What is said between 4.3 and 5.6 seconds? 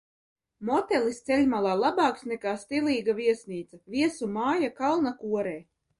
māja kalna korē.